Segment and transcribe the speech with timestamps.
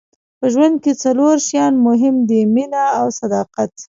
[0.39, 3.73] په ژوند کې څلور شیان مهم دي مینه او صداقت.